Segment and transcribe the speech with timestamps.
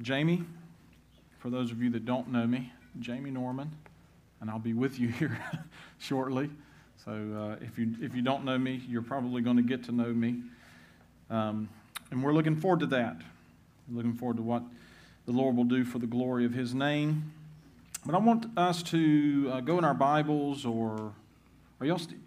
[0.00, 0.44] Jamie,
[1.38, 3.70] for those of you that don't know me, Jamie Norman,
[4.40, 5.38] and I'll be with you here
[5.98, 6.50] shortly.
[7.04, 9.92] So uh, if, you, if you don't know me, you're probably going to get to
[9.92, 10.42] know me.
[11.28, 11.68] Um,
[12.10, 13.16] and we're looking forward to that.
[13.88, 14.62] We're looking forward to what
[15.26, 17.32] the Lord will do for the glory of His name.
[18.04, 21.12] But I want us to uh, go in our Bibles, or
[21.78, 22.20] are y'all st-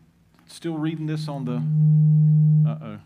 [0.48, 2.70] still reading this on the.
[2.70, 3.00] Uh oh.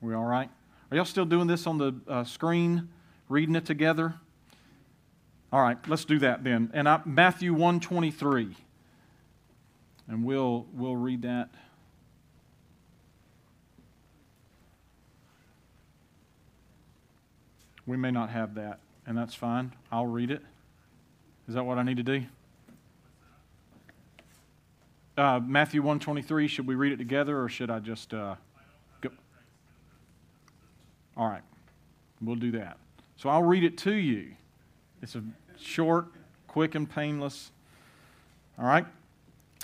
[0.00, 0.50] We all right?
[0.90, 2.88] Are y'all still doing this on the uh, screen,
[3.28, 4.14] reading it together?
[5.52, 6.70] All right, let's do that then.
[6.72, 8.56] And I, Matthew 123.
[10.08, 11.50] And we'll, we'll read that.
[17.86, 19.72] We may not have that, and that's fine.
[19.92, 20.42] I'll read it.
[21.48, 22.24] Is that what I need to do?
[25.16, 28.36] Uh, Matthew 123, should we read it together or should I just uh?
[31.18, 31.42] All right,
[32.22, 32.78] we'll do that.
[33.16, 34.36] So I'll read it to you.
[35.02, 35.22] It's a
[35.58, 36.06] short,
[36.46, 37.50] quick, and painless.
[38.56, 38.86] All right?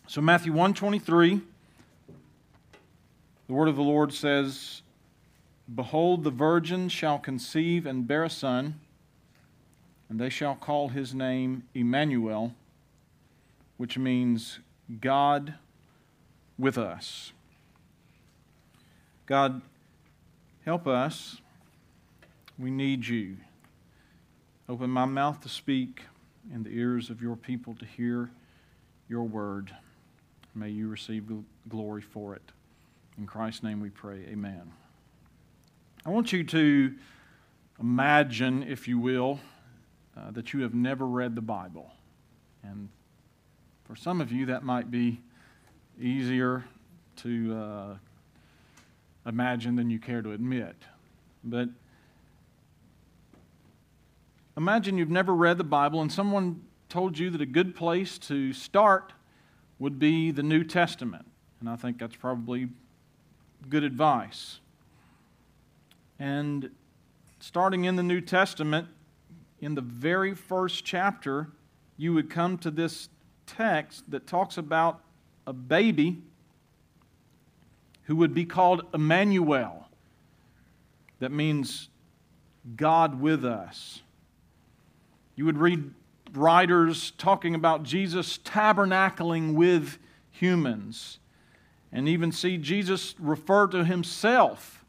[0.08, 1.40] So Matthew 123,
[3.46, 4.82] the word of the Lord says,
[5.72, 8.80] Behold, the virgin shall conceive and bear a son,
[10.08, 12.52] and they shall call his name Emmanuel,
[13.76, 14.58] which means
[15.00, 15.54] God
[16.58, 17.32] with us.
[19.26, 19.62] God,
[20.64, 21.40] help us.
[22.58, 23.36] We need you.
[24.68, 26.02] Open my mouth to speak
[26.52, 28.30] and the ears of your people to hear
[29.08, 29.74] your word.
[30.54, 31.24] May you receive
[31.68, 32.52] glory for it.
[33.18, 34.24] In Christ's name we pray.
[34.28, 34.72] Amen.
[36.06, 36.94] I want you to
[37.80, 39.40] imagine, if you will,
[40.16, 41.90] uh, that you have never read the Bible.
[42.62, 42.88] And
[43.84, 45.20] for some of you, that might be
[46.00, 46.64] easier
[47.16, 47.96] to uh,
[49.26, 50.76] imagine than you care to admit.
[51.42, 51.68] But
[54.56, 58.52] imagine you've never read the Bible and someone told you that a good place to
[58.52, 59.12] start
[59.78, 61.26] would be the New Testament.
[61.60, 62.68] And I think that's probably
[63.68, 64.60] good advice.
[66.18, 66.70] And
[67.40, 68.88] starting in the New Testament,
[69.60, 71.48] in the very first chapter,
[71.96, 73.08] you would come to this
[73.46, 75.00] text that talks about
[75.46, 76.22] a baby
[78.04, 79.88] who would be called Emmanuel.
[81.18, 81.88] That means
[82.76, 84.02] God with us.
[85.36, 85.92] You would read
[86.32, 89.98] writers talking about Jesus tabernacling with
[90.30, 91.18] humans,
[91.92, 94.84] and even see Jesus refer to himself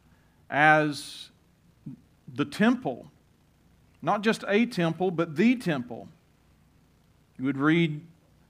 [0.50, 1.30] as
[2.32, 3.10] the temple.
[4.02, 6.08] Not just a temple, but the temple.
[7.38, 8.00] You would read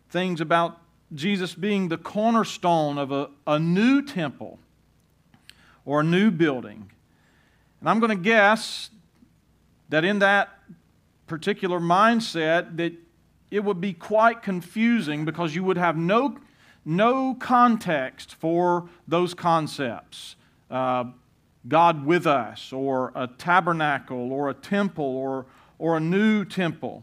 [0.09, 0.81] things about
[1.15, 4.59] Jesus being the cornerstone of a, a new temple
[5.85, 6.91] or a new building.
[7.81, 8.91] And I'm going to guess
[9.89, 10.49] that in that
[11.27, 12.93] particular mindset that
[13.51, 16.37] it would be quite confusing because you would have no,
[16.85, 20.37] no context for those concepts.
[20.71, 21.05] Uh,
[21.69, 25.47] God with us, or a tabernacle, or a temple, or,
[25.79, 27.03] or a new temple.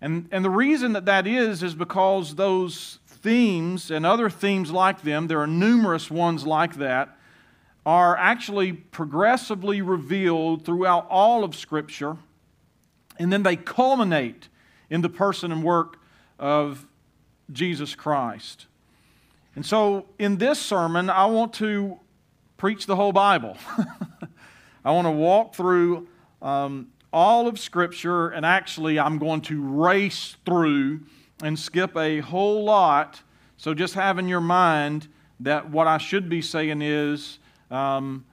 [0.00, 5.02] And, and the reason that that is, is because those themes and other themes like
[5.02, 7.16] them, there are numerous ones like that,
[7.86, 12.16] are actually progressively revealed throughout all of Scripture
[13.20, 14.48] and then they culminate
[14.88, 15.98] in the person and work
[16.38, 16.86] of
[17.52, 18.66] Jesus Christ.
[19.54, 21.98] And so, in this sermon, I want to
[22.56, 23.58] preach the whole Bible.
[24.84, 26.08] I want to walk through
[26.40, 31.00] um, all of Scripture, and actually, I'm going to race through
[31.42, 33.22] and skip a whole lot.
[33.58, 35.08] So, just have in your mind
[35.40, 37.38] that what I should be saying is
[37.70, 38.24] um,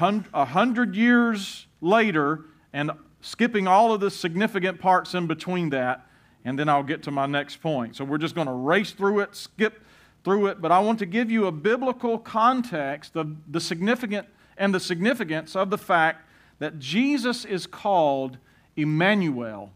[0.00, 6.06] a hundred years later, and skipping all of the significant parts in between that,
[6.44, 7.96] and then I'll get to my next point.
[7.96, 9.82] So we're just going to race through it, skip
[10.24, 14.26] through it, but I want to give you a biblical context of the significant
[14.58, 16.28] and the significance of the fact
[16.58, 18.38] that Jesus is called
[18.76, 19.72] Emmanuel,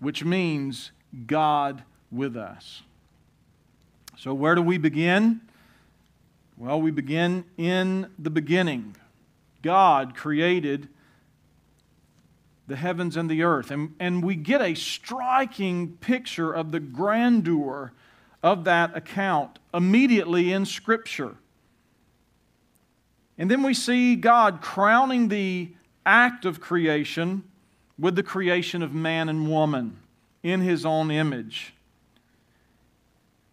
[0.00, 0.90] which means
[1.26, 2.82] God with us.
[4.16, 5.40] So, where do we begin?
[6.56, 8.96] Well, we begin in the beginning.
[9.62, 10.88] God created
[12.68, 13.70] the heavens and the earth.
[13.70, 17.92] And, and we get a striking picture of the grandeur
[18.42, 21.34] of that account immediately in Scripture.
[23.38, 25.72] And then we see God crowning the
[26.04, 27.42] act of creation
[27.98, 29.96] with the creation of man and woman
[30.42, 31.72] in his own image.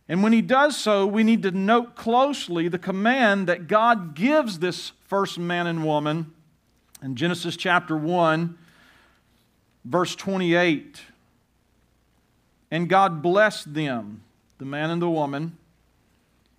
[0.07, 4.59] And when he does so, we need to note closely the command that God gives
[4.59, 6.31] this first man and woman
[7.01, 8.57] In Genesis chapter 1,
[9.85, 11.01] verse 28,
[12.71, 14.23] and God blessed them,
[14.57, 15.57] the man and the woman.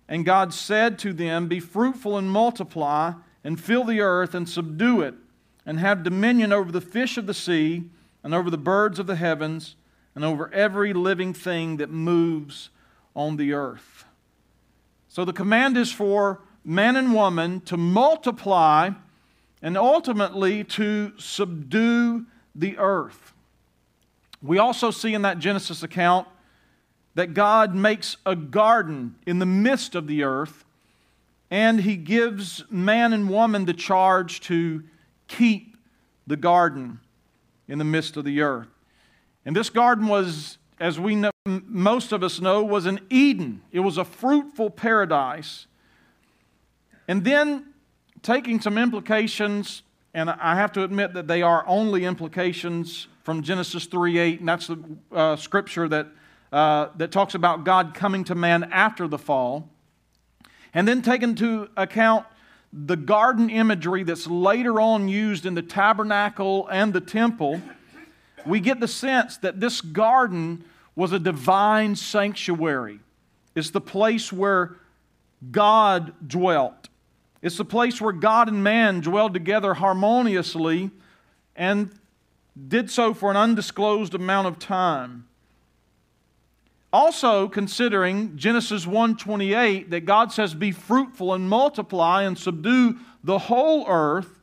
[0.07, 3.13] And God said to them, Be fruitful and multiply,
[3.43, 5.15] and fill the earth and subdue it,
[5.65, 7.83] and have dominion over the fish of the sea,
[8.23, 9.75] and over the birds of the heavens,
[10.15, 12.69] and over every living thing that moves
[13.15, 14.05] on the earth.
[15.09, 18.91] So the command is for man and woman to multiply
[19.61, 22.25] and ultimately to subdue
[22.57, 23.33] the earth.
[24.41, 26.27] We also see in that Genesis account
[27.15, 30.65] that God makes a garden in the midst of the earth,
[31.49, 34.83] and He gives man and woman the charge to
[35.27, 35.77] keep
[36.27, 36.99] the garden
[37.67, 38.67] in the midst of the earth.
[39.45, 43.61] And this garden was, as we know, most of us know, was an Eden.
[43.71, 45.67] It was a fruitful paradise.
[47.07, 47.67] And then
[48.21, 49.83] taking some implications,
[50.17, 54.49] and I have to admit that they are only implications from Genesis 3 8, and
[54.49, 54.79] that's the
[55.11, 56.07] uh, scripture that,
[56.51, 59.69] uh, that talks about God coming to man after the fall.
[60.73, 62.25] And then taking into account
[62.73, 67.61] the garden imagery that's later on used in the tabernacle and the temple,
[68.43, 70.63] we get the sense that this garden
[70.95, 73.01] was a divine sanctuary.
[73.53, 74.77] It's the place where
[75.51, 76.86] God dwelt.
[77.47, 80.91] It's the place where God and man dwelled together harmoniously
[81.55, 81.89] and
[82.67, 85.29] did so for an undisclosed amount of time.
[86.91, 93.85] Also considering Genesis 1:28 that God says be fruitful and multiply and subdue the whole
[93.87, 94.41] earth,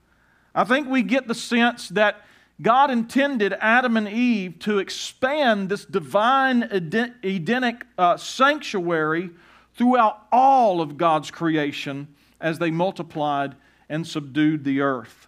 [0.55, 2.23] I think we get the sense that
[2.63, 9.29] God intended Adam and Eve to expand this divine Edenic uh, sanctuary
[9.75, 12.09] throughout all of God's creation
[12.45, 13.55] as they multiplied
[13.89, 15.27] and subdued the earth.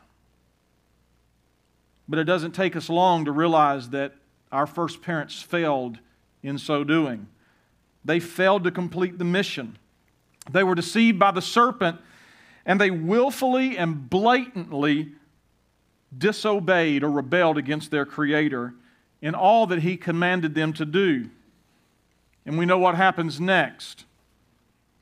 [2.06, 4.14] But it doesn't take us long to realize that
[4.52, 5.98] our first parents failed
[6.42, 7.26] in so doing.
[8.04, 9.78] They failed to complete the mission.
[10.50, 11.98] They were deceived by the serpent,
[12.66, 15.12] and they willfully and blatantly
[16.16, 18.74] disobeyed or rebelled against their Creator
[19.22, 21.30] in all that He commanded them to do.
[22.44, 24.04] And we know what happens next.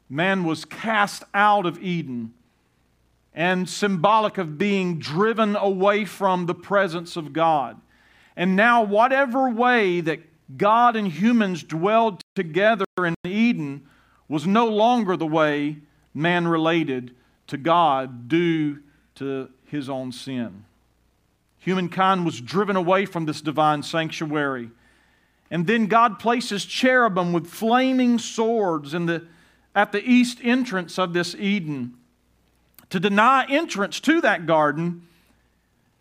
[0.08, 2.34] Man was cast out of Eden
[3.34, 7.80] and symbolic of being driven away from the presence of God.
[8.36, 10.20] And now, whatever way that
[10.56, 13.86] God and humans dwelled together in Eden
[14.28, 15.78] was no longer the way
[16.12, 17.14] man related
[17.48, 18.80] to God due
[19.16, 20.64] to his own sin.
[21.58, 24.70] Humankind was driven away from this divine sanctuary.
[25.50, 29.24] And then God places cherubim with flaming swords in the,
[29.74, 31.94] at the east entrance of this Eden
[32.90, 35.06] to deny entrance to that garden,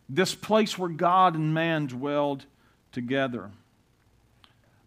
[0.08, 2.46] this place where God and man dwelled
[2.92, 3.52] together.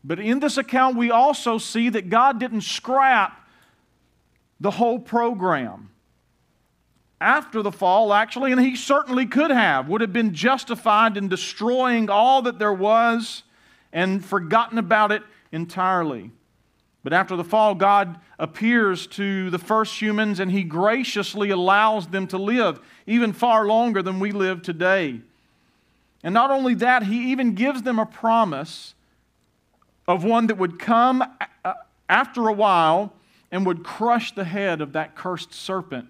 [0.04, 3.48] But in this account, we also see that God didn't scrap
[4.60, 5.90] the whole program.
[7.20, 12.08] After the fall, actually, and he certainly could have, would have been justified in destroying
[12.08, 13.42] all that there was
[13.92, 16.30] and forgotten about it entirely.
[17.06, 22.26] But after the fall, God appears to the first humans and He graciously allows them
[22.26, 25.20] to live even far longer than we live today.
[26.24, 28.96] And not only that, He even gives them a promise
[30.08, 31.22] of one that would come
[31.64, 31.74] uh,
[32.08, 33.12] after a while
[33.52, 36.08] and would crush the head of that cursed serpent,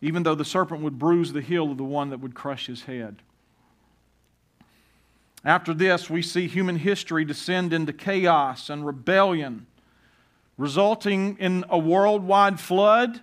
[0.00, 2.84] even though the serpent would bruise the heel of the one that would crush his
[2.84, 3.16] head.
[5.44, 9.66] After this, we see human history descend into chaos and rebellion,
[10.58, 13.20] resulting in a worldwide flood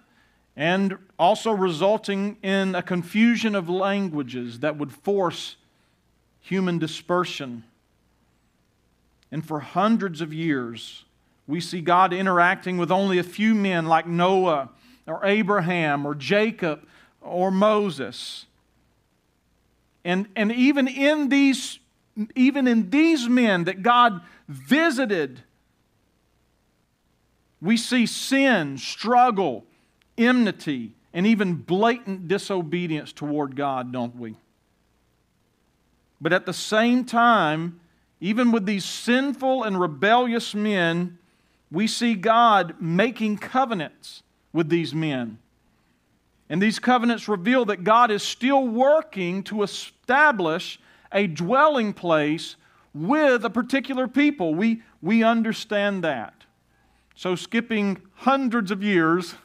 [0.55, 5.55] and also resulting in a confusion of languages that would force
[6.39, 7.63] human dispersion.
[9.31, 11.05] And for hundreds of years,
[11.45, 14.69] we see God interacting with only a few men like Noah
[15.05, 16.87] or Abraham or Jacob
[17.21, 18.47] or Moses.
[20.03, 21.77] And, and even in these
[22.35, 25.41] even in these men that God visited,
[27.61, 29.65] we see sin, struggle,
[30.17, 34.35] enmity, and even blatant disobedience toward God, don't we?
[36.19, 37.79] But at the same time,
[38.19, 41.17] even with these sinful and rebellious men,
[41.71, 45.37] we see God making covenants with these men.
[46.49, 50.79] And these covenants reveal that God is still working to establish
[51.11, 52.55] a dwelling place
[52.93, 54.55] with a particular people.
[54.55, 56.33] We, we understand that.
[57.15, 59.35] So, skipping hundreds of years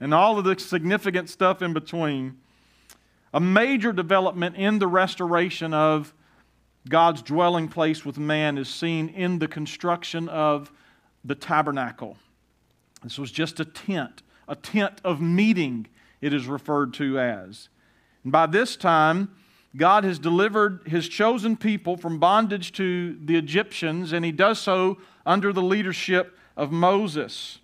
[0.00, 2.38] and all of the significant stuff in between,
[3.34, 6.14] A major development in the restoration of
[6.88, 10.72] God's dwelling place with man is seen in the construction of
[11.24, 12.16] the tabernacle.
[13.02, 15.86] This was just a tent, a tent of meeting,
[16.20, 17.68] it is referred to as.
[18.22, 19.30] And by this time,
[19.76, 24.98] God has delivered his chosen people from bondage to the Egyptians, and he does so
[25.26, 27.58] under the leadership of Moses.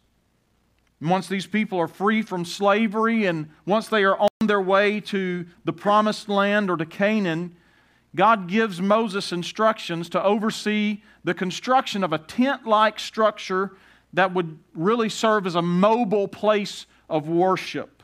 [1.00, 5.00] And once these people are free from slavery and once they are on their way
[5.00, 7.56] to the promised land or to Canaan,
[8.14, 13.72] God gives Moses instructions to oversee the construction of a tent like structure
[14.12, 18.03] that would really serve as a mobile place of worship.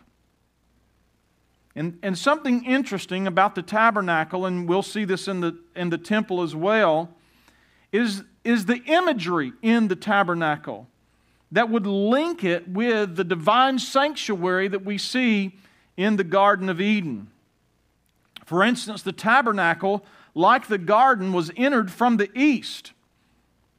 [1.76, 5.98] And, and something interesting about the tabernacle, and we'll see this in the, in the
[5.98, 7.10] temple as well,
[7.92, 10.88] is, is the imagery in the tabernacle
[11.52, 15.56] that would link it with the divine sanctuary that we see
[15.96, 17.28] in the Garden of Eden.
[18.46, 22.92] For instance, the tabernacle, like the garden, was entered from the east,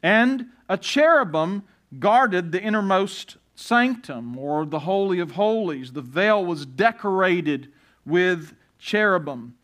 [0.04, 1.64] and a cherubim
[2.00, 5.92] guarded the innermost sanctum or the Holy of Holies.
[5.92, 7.72] The veil was decorated
[8.06, 9.56] with cherubim.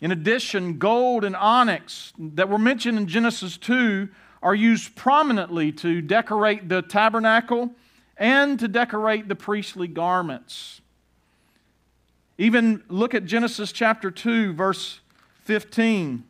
[0.00, 4.08] In addition, gold and onyx that were mentioned in Genesis 2
[4.42, 7.70] are used prominently to decorate the tabernacle
[8.16, 10.80] and to decorate the priestly garments.
[12.38, 15.00] Even look at Genesis chapter 2, verse
[15.44, 16.24] 15.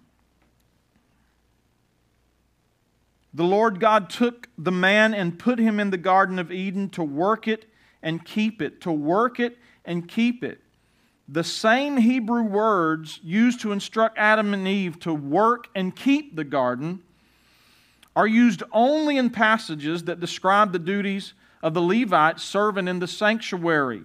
[3.32, 7.04] The Lord God took the man and put him in the Garden of Eden to
[7.04, 7.66] work it
[8.02, 10.60] and keep it, to work it and keep it.
[11.32, 16.42] The same Hebrew words used to instruct Adam and Eve to work and keep the
[16.42, 17.04] garden
[18.16, 23.06] are used only in passages that describe the duties of the Levites serving in the
[23.06, 24.02] sanctuary.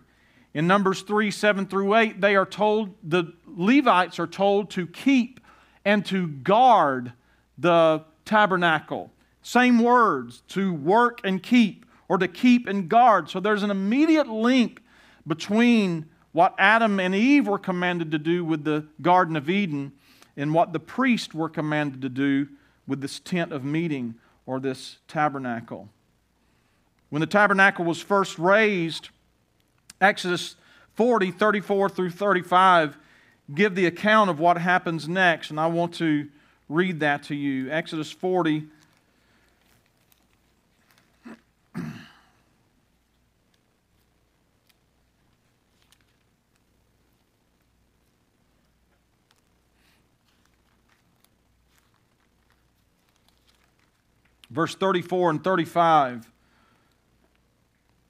[0.53, 5.39] In Numbers 3 7 through 8, they are told, the Levites are told to keep
[5.83, 7.11] and to guard
[7.57, 9.11] the tabernacle.
[9.41, 13.31] Same words, to work and keep, or to keep and guard.
[13.31, 14.83] So there's an immediate link
[15.25, 16.05] between
[16.35, 19.93] what Adam and Eve were commanded to do with the Garden of Eden
[20.35, 22.49] and what the priests were commanded to do
[22.85, 24.15] with this tent of meeting
[24.45, 25.87] or this tabernacle.
[27.09, 29.11] When the tabernacle was first raised,
[30.01, 30.57] Exodus
[30.95, 32.97] 40, 34 through 35
[33.53, 36.27] give the account of what happens next, and I want to
[36.67, 37.71] read that to you.
[37.71, 38.65] Exodus 40,
[54.55, 56.31] verse 34 and 35.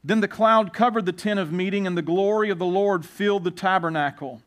[0.03, 3.43] Then the cloud covered the tent of meeting, and the glory of the Lord filled
[3.43, 4.43] the tabernacle.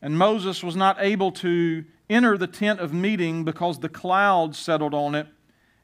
[0.00, 4.94] And Moses was not able to enter the tent of meeting because the cloud settled
[4.94, 5.26] on it,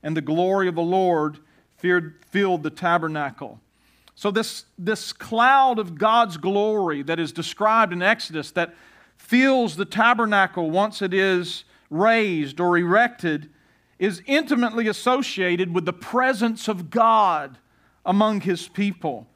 [0.02, 1.38] and the glory of the Lord
[1.76, 3.60] filled the tabernacle.
[4.14, 8.74] So, this, this cloud of God's glory that is described in Exodus that
[9.16, 13.50] fills the tabernacle once it is raised or erected
[13.98, 17.58] is intimately associated with the presence of God
[18.04, 19.26] among his people.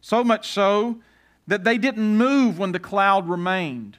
[0.00, 0.98] So much so
[1.46, 3.98] that they didn't move when the cloud remained.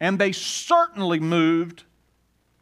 [0.00, 1.84] And they certainly moved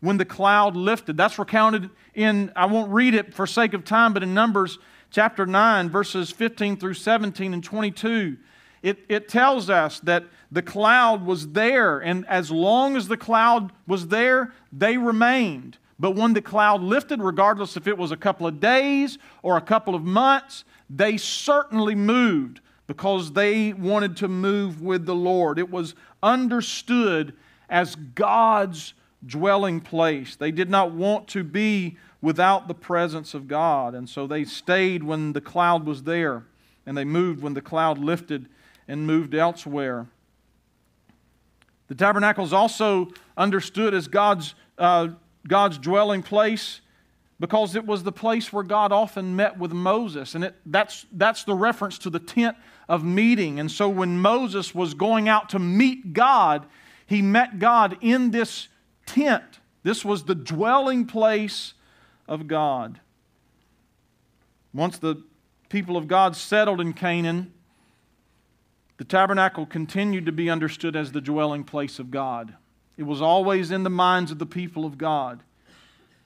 [0.01, 1.17] when the cloud lifted.
[1.17, 4.79] That's recounted in, I won't read it for sake of time, but in Numbers
[5.11, 8.37] chapter 9, verses 15 through 17 and 22.
[8.83, 13.73] It, it tells us that the cloud was there, and as long as the cloud
[13.87, 15.79] was there, they remained.
[15.99, 19.63] But when the cloud lifted, regardless if it was a couple of days or a
[19.63, 25.59] couple of months, they certainly moved because they wanted to move with the Lord.
[25.59, 27.35] It was understood
[27.69, 30.37] as God's dwelling place.
[30.37, 33.95] They did not want to be without the presence of God.
[33.95, 36.45] And so they stayed when the cloud was there,
[36.85, 38.49] and they moved when the cloud lifted
[38.87, 40.07] and moved elsewhere.
[41.89, 45.09] The tabernacle is also understood as God's uh,
[45.49, 46.81] God's dwelling place
[47.39, 50.35] because it was the place where God often met with Moses.
[50.35, 52.57] And it, that's, that's the reference to the tent
[52.89, 53.61] of meeting.
[53.61, 56.67] And so when Moses was going out to meet God,
[57.07, 58.69] he met God in this
[59.05, 59.45] tent.
[59.83, 61.75] This was the dwelling place
[62.27, 63.01] of God.
[64.73, 65.23] Once the
[65.69, 67.53] people of God settled in Canaan,
[68.97, 72.55] the tabernacle continued to be understood as the dwelling place of God.
[72.97, 75.43] It was always in the minds of the people of God.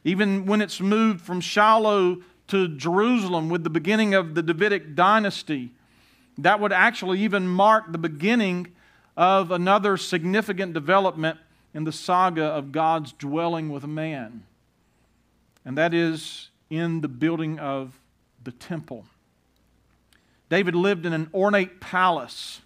[0.04, 5.72] Even when it's moved from Shiloh to Jerusalem with the beginning of the Davidic dynasty,
[6.38, 8.68] that would actually even mark the beginning
[9.16, 11.38] of another significant development
[11.74, 14.44] in the saga of God's dwelling with man,
[15.64, 17.98] and that is in the building of
[18.42, 19.04] the temple.
[20.48, 22.60] David lived in an ornate palace,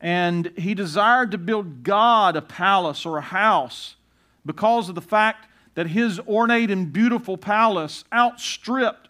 [0.00, 3.96] and he desired to build God a palace or a house
[4.44, 9.08] because of the fact that his ornate and beautiful palace outstripped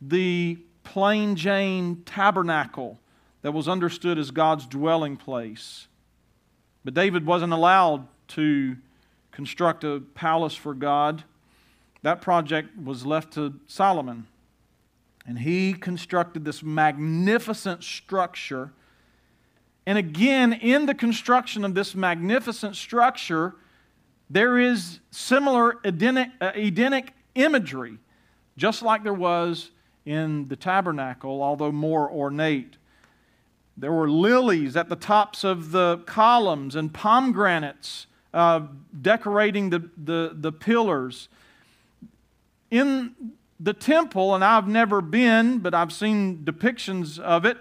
[0.00, 2.98] the plain Jane tabernacle
[3.42, 5.88] that was understood as God's dwelling place.
[6.84, 8.76] But David wasn't allowed to
[9.30, 11.24] construct a palace for God.
[12.02, 14.26] That project was left to Solomon.
[15.26, 18.72] And he constructed this magnificent structure.
[19.86, 23.54] And again, in the construction of this magnificent structure,
[24.30, 27.98] there is similar Edenic, uh, Edenic imagery,
[28.56, 29.70] just like there was
[30.04, 32.76] in the tabernacle, although more ornate.
[33.76, 38.60] There were lilies at the tops of the columns and pomegranates uh,
[39.00, 41.28] decorating the, the, the pillars.
[42.70, 47.58] In the temple, and I've never been, but I've seen depictions of it,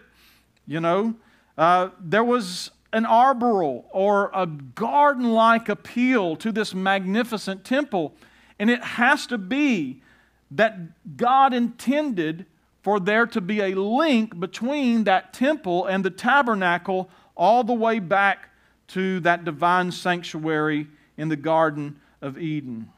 [0.65, 1.15] you know,
[1.61, 8.15] uh, there was an arboreal or a garden like appeal to this magnificent temple.
[8.57, 10.01] And it has to be
[10.49, 12.47] that God intended
[12.81, 17.99] for there to be a link between that temple and the tabernacle all the way
[17.99, 18.49] back
[18.87, 22.89] to that divine sanctuary in the Garden of Eden.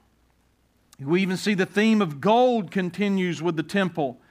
[1.01, 4.21] We even see the theme of gold continues with the temple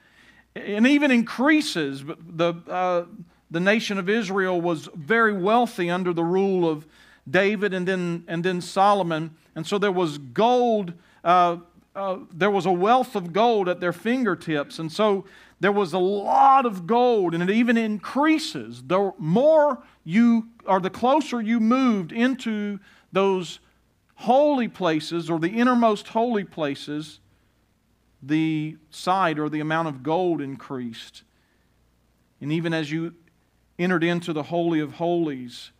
[0.55, 2.03] and even increases.
[2.03, 3.05] The, uh,
[3.53, 6.87] the nation of Israel was very wealthy under the rule of
[7.29, 9.35] David and then, and then Solomon.
[9.55, 10.93] And so there was gold,
[11.23, 11.57] uh,
[11.95, 14.79] uh, there was a wealth of gold at their fingertips.
[14.79, 15.25] And so
[15.59, 18.81] there was a lot of gold, and it even increases.
[18.87, 22.79] The more you, or the closer you moved into
[23.11, 23.59] those
[24.15, 27.19] holy places or the innermost holy places,
[28.23, 31.21] the side or the amount of gold increased.
[32.41, 33.13] And even as you
[33.79, 35.71] entered into the Holy of Holies,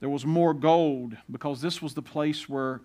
[0.00, 2.80] there was more gold because this was the place where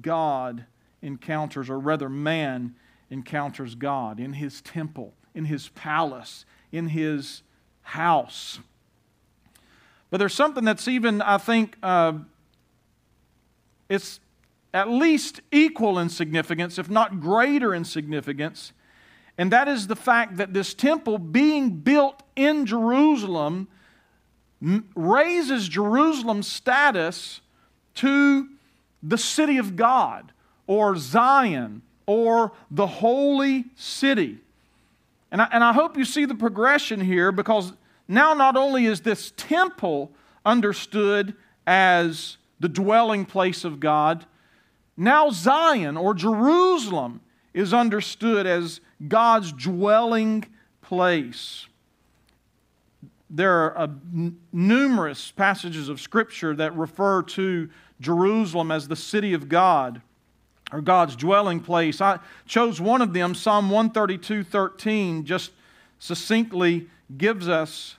[0.00, 0.64] God
[1.02, 2.74] encounters, or rather, man
[3.10, 7.42] encounters God in his temple, in his palace, in his
[7.82, 8.58] house.
[10.10, 12.14] But there's something that's even, I think, uh,
[13.88, 14.20] it's
[14.72, 18.72] at least equal in significance, if not greater in significance,
[19.36, 23.68] and that is the fact that this temple being built in Jerusalem
[24.94, 27.40] raises Jerusalem's status
[27.96, 28.48] to
[29.02, 30.32] the city of God
[30.66, 34.38] or Zion or the holy city.
[35.30, 37.72] And I, and I hope you see the progression here because
[38.06, 40.12] now not only is this temple
[40.44, 41.34] understood
[41.66, 44.26] as the dwelling place of God,
[44.96, 47.20] now Zion or Jerusalem
[47.54, 50.44] is understood as God's dwelling
[50.82, 51.66] place.
[53.30, 59.32] There are uh, n- numerous passages of Scripture that refer to Jerusalem as the city
[59.32, 60.02] of God
[60.72, 62.00] or God's dwelling place.
[62.00, 65.52] I chose one of them, Psalm 132 13, just
[66.00, 67.96] succinctly gives us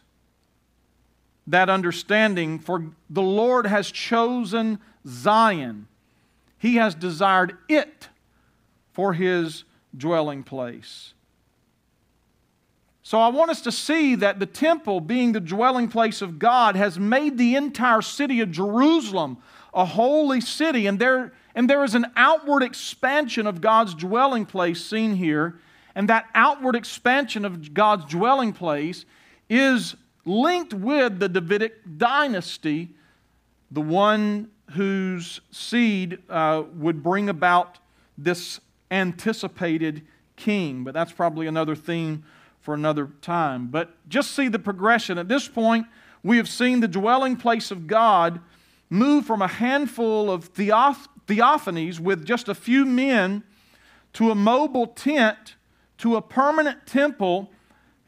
[1.48, 2.60] that understanding.
[2.60, 5.88] For the Lord has chosen Zion,
[6.58, 8.10] He has desired it
[8.96, 11.14] for His dwelling place.
[13.04, 16.76] So I want us to see that the temple, being the dwelling place of God,
[16.76, 19.38] has made the entire city of Jerusalem
[19.74, 20.88] a holy city.
[20.88, 25.60] And there, and there is an outward expansion of God's dwelling place seen here.
[25.94, 29.06] And that outward expansion of God's dwelling place
[29.50, 32.90] is linked with the Davidic dynasty,
[33.70, 37.78] the one whose seed uh, would bring about
[38.18, 38.60] this
[38.91, 40.84] anticipated king.
[40.84, 42.24] But that's probably another theme
[42.60, 43.67] for another time.
[43.67, 45.17] But just see the progression.
[45.17, 45.86] At this point,
[46.24, 48.39] we have seen the dwelling place of God
[48.89, 53.43] move from a handful of theoph- theophanies with just a few men
[54.13, 55.56] to a mobile tent
[55.98, 57.52] to a permanent temple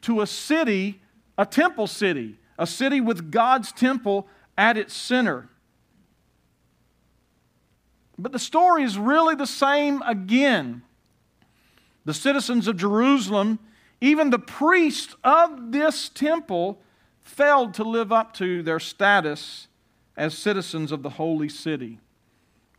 [0.02, 1.00] to a city,
[1.36, 5.48] a temple city, a city with God's temple at its center.
[8.18, 10.82] But the story is really the same again.
[12.04, 13.58] The citizens of Jerusalem,
[14.00, 16.80] even the priests of this temple,
[17.22, 19.68] failed to live up to their status
[20.16, 22.00] as citizens of the holy city.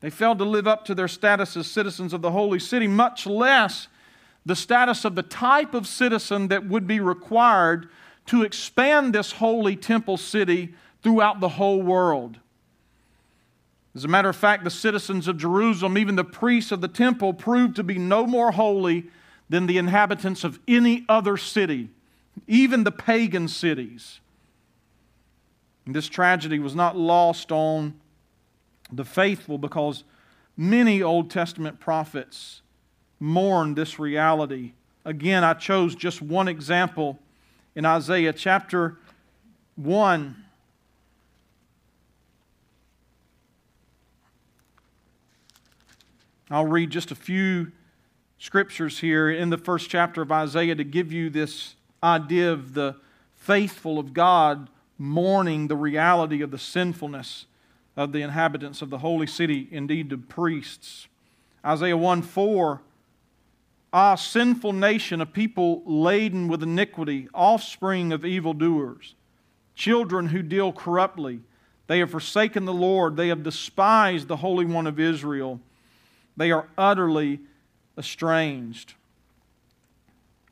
[0.02, 3.26] They failed to live up to their status as citizens of the holy city, much
[3.26, 3.88] less
[4.46, 7.90] the status of the type of citizen that would be required
[8.26, 12.40] to expand this holy temple city throughout the whole world.
[13.96, 17.34] As a matter of fact, the citizens of Jerusalem, even the priests of the temple,
[17.34, 19.08] proved to be no more holy
[19.50, 21.90] than the inhabitants of any other city,
[22.48, 24.20] even the pagan cities.
[25.86, 28.00] And this tragedy was not lost on
[28.92, 30.04] the faithful because
[30.56, 32.62] many Old Testament prophets
[33.20, 34.74] mourned this reality.
[35.04, 37.18] Again, I chose just one example
[37.76, 38.98] in Isaiah chapter
[39.78, 40.46] 1.
[46.52, 47.72] I'll read just a few
[48.40, 52.96] scriptures here in the first chapter of Isaiah to give you this idea of the
[53.36, 57.46] faithful of God mourning the reality of the sinfulness
[57.96, 61.08] of the inhabitants of the holy city, indeed the priests.
[61.64, 62.82] Isaiah 1 4
[63.92, 69.16] Ah, sinful nation, a people laden with iniquity, offspring of evildoers,
[69.76, 71.42] children who deal corruptly.
[71.88, 75.60] They have forsaken the Lord, they have despised the Holy One of Israel.
[76.40, 77.42] They are utterly
[77.98, 78.94] estranged.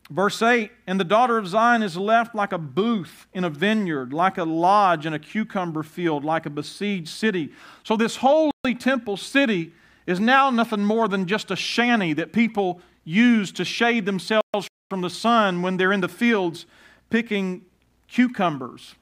[0.09, 4.11] Verse 8 And the daughter of Zion is left like a booth in a vineyard,
[4.11, 7.53] like a lodge in a cucumber field, like a besieged city.
[7.85, 9.71] So, this holy temple city
[10.05, 14.99] is now nothing more than just a shanty that people use to shade themselves from
[14.99, 16.65] the sun when they're in the fields
[17.09, 17.63] picking
[18.09, 18.95] cucumbers.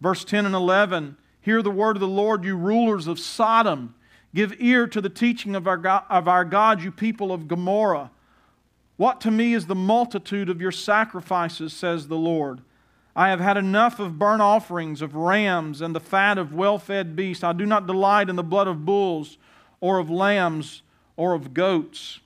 [0.00, 3.95] Verse 10 and 11 Hear the word of the Lord, you rulers of Sodom.
[4.36, 8.10] Give ear to the teaching of our, God, of our God, you people of Gomorrah.
[8.98, 12.60] What to me is the multitude of your sacrifices, says the Lord.
[13.16, 17.16] I have had enough of burnt offerings, of rams, and the fat of well fed
[17.16, 17.42] beasts.
[17.42, 19.38] I do not delight in the blood of bulls,
[19.80, 20.82] or of lambs,
[21.16, 22.20] or of goats.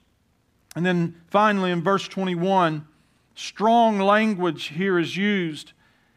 [0.75, 2.89] And then finally, in verse 21,
[3.37, 5.75] strong language here is used.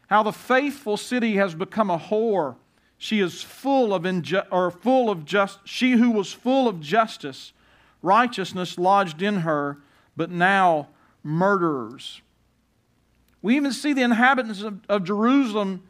[0.08, 2.56] How the faithful city has become a whore
[2.98, 7.52] she is full of inju- or full of just she who was full of justice,
[8.02, 9.78] righteousness lodged in her,
[10.16, 10.88] but now
[11.22, 12.20] murderers.
[13.42, 15.82] We even see the inhabitants of, of Jerusalem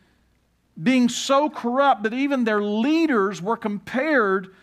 [0.83, 4.55] being so corrupt that even their leaders were compared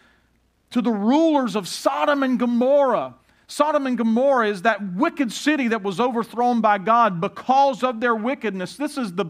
[0.72, 3.16] to the rulers of Sodom and Gomorrah.
[3.48, 8.16] Sodom and Gomorrah is that wicked city that was overthrown by God because of their
[8.16, 8.78] wickedness.
[8.78, 9.26] This is the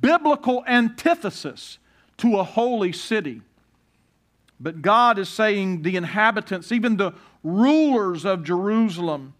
[0.00, 1.78] biblical antithesis
[2.18, 3.42] to a holy city.
[4.58, 9.34] But God is saying the inhabitants, even the rulers of Jerusalem,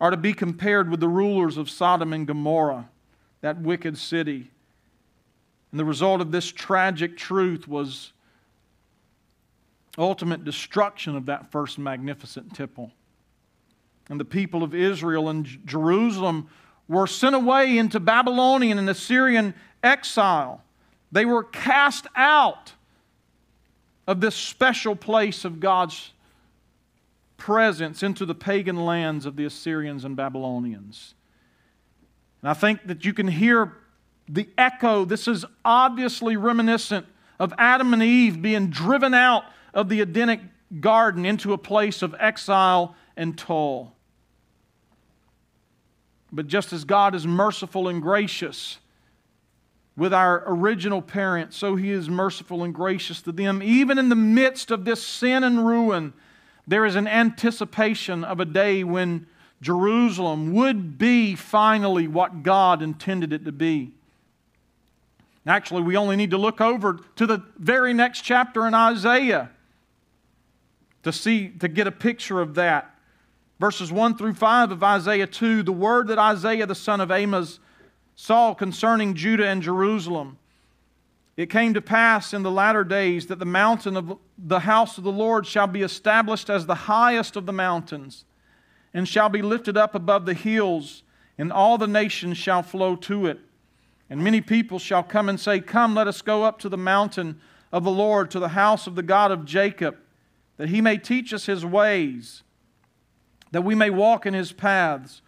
[0.00, 2.88] are to be compared with the rulers of Sodom and Gomorrah,
[3.40, 4.50] that wicked city.
[5.70, 8.12] And the result of this tragic truth was
[9.98, 12.92] ultimate destruction of that first magnificent temple.
[14.08, 16.48] And the people of Israel and Jerusalem
[16.88, 20.62] were sent away into Babylonian and Assyrian exile.
[21.12, 22.72] They were cast out
[24.06, 26.12] of this special place of God's
[27.36, 31.14] presence into the pagan lands of the Assyrians and Babylonians.
[32.42, 33.72] And I think that you can hear
[34.28, 35.04] the echo.
[35.04, 37.06] This is obviously reminiscent
[37.38, 40.40] of Adam and Eve being driven out of the Edenic
[40.80, 43.92] garden into a place of exile and toil.
[46.32, 48.78] But just as God is merciful and gracious,
[49.96, 53.62] with our original parents, so he is merciful and gracious to them.
[53.62, 56.12] Even in the midst of this sin and ruin,
[56.66, 59.26] there is an anticipation of a day when
[59.62, 63.92] Jerusalem would be finally what God intended it to be.
[65.46, 69.50] Actually, we only need to look over to the very next chapter in Isaiah
[71.04, 72.92] to see to get a picture of that.
[73.60, 77.60] Verses 1 through 5 of Isaiah 2, the word that Isaiah the son of Amos
[78.16, 80.38] saw concerning Judah and Jerusalem.
[81.36, 85.04] It came to pass in the latter days that the mountain of the house of
[85.04, 88.24] the Lord shall be established as the highest of the mountains,
[88.94, 91.02] and shall be lifted up above the hills,
[91.36, 93.38] and all the nations shall flow to it.
[94.08, 97.38] And many people shall come and say, Come, let us go up to the mountain
[97.70, 99.96] of the Lord, to the house of the God of Jacob,
[100.56, 102.42] that he may teach us his ways,
[103.50, 105.20] that we may walk in his paths.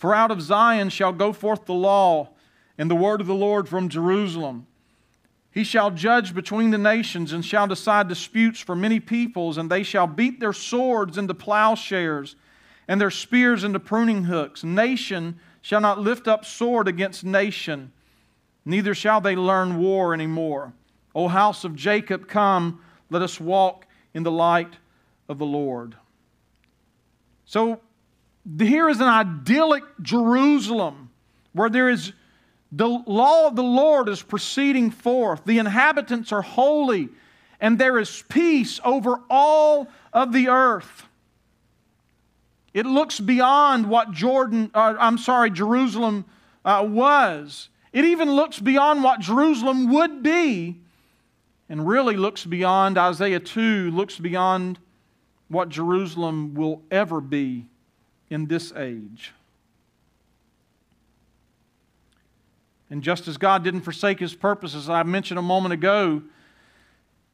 [0.00, 2.30] For out of Zion shall go forth the law
[2.78, 4.66] and the word of the Lord from Jerusalem.
[5.50, 9.82] He shall judge between the nations and shall decide disputes for many peoples, and they
[9.82, 12.34] shall beat their swords into plowshares
[12.88, 14.64] and their spears into pruning hooks.
[14.64, 17.92] Nation shall not lift up sword against nation,
[18.64, 20.72] neither shall they learn war any more.
[21.14, 23.84] O house of Jacob, come, let us walk
[24.14, 24.78] in the light
[25.28, 25.94] of the Lord.
[27.44, 27.82] So
[28.58, 31.10] here is an idyllic Jerusalem
[31.52, 32.12] where there is
[32.72, 35.44] The law of the Lord is proceeding forth.
[35.44, 37.08] The inhabitants are holy,
[37.60, 41.08] and there is peace over all of the earth.
[42.72, 46.24] It looks beyond what Jordan, uh, I'm sorry, Jerusalem
[46.64, 47.68] uh, was.
[47.92, 50.76] It even looks beyond what Jerusalem would be,
[51.68, 54.78] and really looks beyond, Isaiah 2 looks beyond
[55.48, 57.66] what Jerusalem will ever be
[58.30, 59.32] in this age.
[62.88, 66.22] And just as God didn't forsake his purposes, I mentioned a moment ago,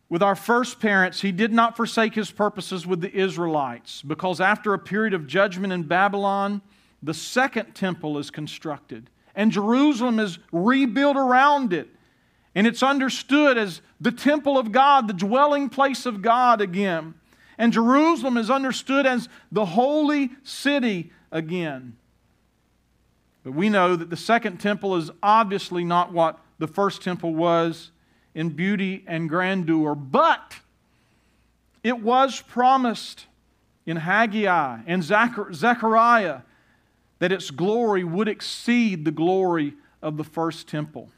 [0.08, 4.72] with our first parents, he did not forsake his purposes with the Israelites because after
[4.72, 6.62] a period of judgment in Babylon,
[7.02, 11.88] the second temple is constructed and Jerusalem is rebuilt around it.
[12.54, 17.14] And it's understood as the temple of God, the dwelling place of God again.
[17.58, 21.96] And Jerusalem is understood as the holy city again.
[23.44, 27.90] But we know that the second temple is obviously not what the first temple was
[28.34, 30.56] in beauty and grandeur, but
[31.82, 33.26] it was promised
[33.86, 36.40] in Haggai and Zechariah
[37.18, 41.08] that its glory would exceed the glory of the first temple.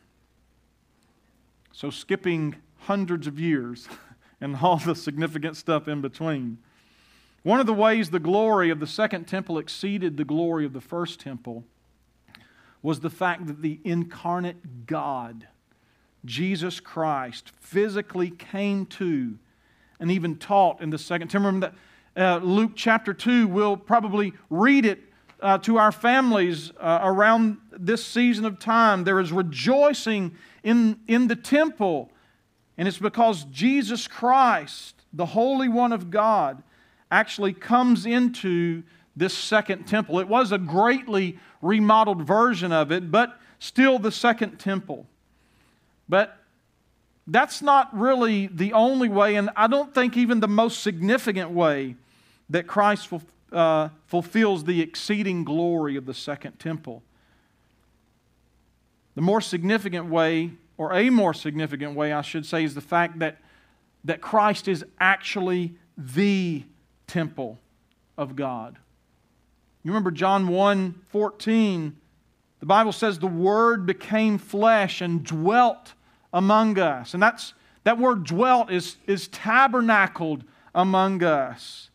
[1.72, 3.88] So, skipping hundreds of years
[4.40, 6.58] and all the significant stuff in between.
[7.42, 10.80] One of the ways the glory of the second temple exceeded the glory of the
[10.80, 11.64] first temple
[12.82, 15.46] was the fact that the incarnate God,
[16.24, 19.38] Jesus Christ, physically came to
[20.00, 21.46] and even taught in the second temple.
[21.46, 21.72] Remember
[22.14, 25.00] that uh, Luke chapter 2, we'll probably read it
[25.40, 29.04] uh, to our families uh, around this season of time.
[29.04, 32.10] There is rejoicing in, in the temple,
[32.78, 36.62] and it's because Jesus Christ, the Holy One of God,
[37.10, 38.84] actually comes into
[39.16, 40.20] this second temple.
[40.20, 45.06] It was a greatly remodeled version of it, but still the second temple.
[46.08, 46.38] But
[47.26, 51.96] that's not really the only way, and I don't think even the most significant way
[52.48, 53.12] that Christ
[53.52, 57.02] uh, fulfills the exceeding glory of the second temple.
[59.16, 63.18] The more significant way, or a more significant way, I should say, is the fact
[63.18, 63.38] that,
[64.04, 66.64] that Christ is actually the
[67.06, 67.58] temple
[68.16, 68.78] of God.
[69.82, 71.96] You remember John 1 14,
[72.60, 75.94] the Bible says the Word became flesh and dwelt
[76.32, 77.14] among us.
[77.14, 81.90] And that's, that word dwelt is, is tabernacled among us.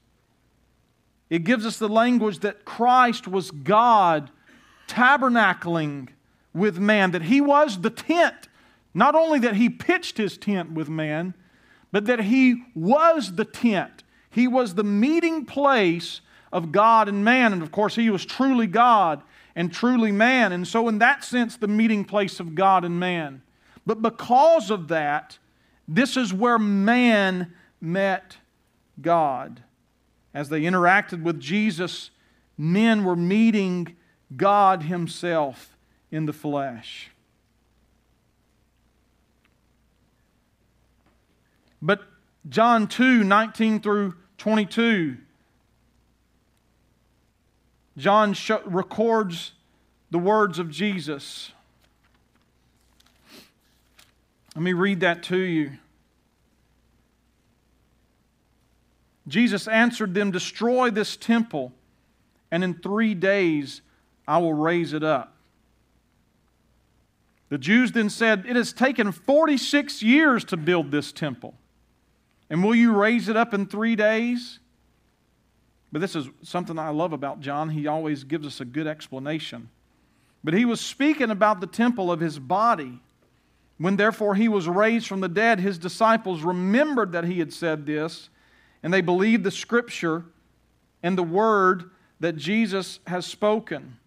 [1.29, 4.29] It gives us the language that Christ was God
[4.87, 6.09] tabernacling
[6.53, 8.47] with man, that he was the tent.
[8.93, 11.33] Not only that he pitched his tent with man,
[11.91, 14.03] but that he was the tent.
[14.29, 17.53] He was the meeting place of God and man.
[17.53, 19.21] And of course, he was truly God
[19.55, 20.51] and truly man.
[20.51, 23.41] And so, in that sense, the meeting place of God and man.
[23.85, 25.37] But because of that,
[25.87, 28.37] this is where man met
[29.01, 29.61] God.
[30.33, 32.09] As they interacted with Jesus,
[32.57, 33.95] men were meeting
[34.35, 35.77] God Himself
[36.11, 37.11] in the flesh.
[41.83, 42.01] But
[42.47, 45.17] John 2 19 through 22
[47.97, 49.51] John records
[50.09, 51.51] the words of Jesus.
[54.55, 55.73] Let me read that to you.
[59.27, 61.73] Jesus answered them, Destroy this temple,
[62.49, 63.81] and in three days
[64.27, 65.35] I will raise it up.
[67.49, 71.55] The Jews then said, It has taken 46 years to build this temple,
[72.53, 74.59] and will you raise it up in three days?
[75.91, 77.69] But this is something I love about John.
[77.69, 79.69] He always gives us a good explanation.
[80.43, 82.99] But he was speaking about the temple of his body.
[83.79, 87.87] When therefore he was raised from the dead, his disciples remembered that he had said
[87.87, 88.29] this,
[88.83, 90.23] and they believed the scripture
[91.01, 91.89] and the word
[92.19, 93.97] that Jesus has spoken.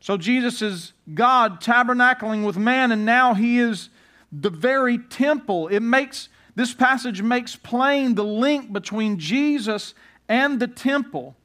[0.00, 3.90] So Jesus is God tabernacling with man, and now he is
[4.32, 5.68] the very temple.
[5.68, 9.94] It makes this passage makes plain the link between Jesus
[10.28, 11.36] and the temple.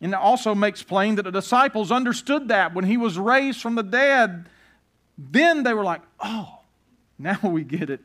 [0.00, 3.74] And it also makes plain that the disciples understood that when he was raised from
[3.74, 4.48] the dead.
[5.16, 6.60] Then they were like, oh,
[7.18, 8.00] now we get it.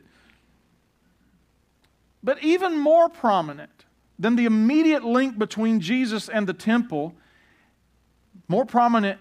[2.22, 3.84] But even more prominent
[4.18, 7.14] than the immediate link between Jesus and the temple,
[8.48, 9.20] more prominent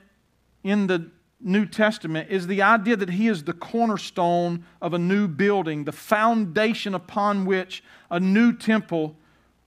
[0.64, 1.12] in the
[1.44, 5.92] New Testament is the idea that he is the cornerstone of a new building, the
[5.92, 9.16] foundation upon which a new temple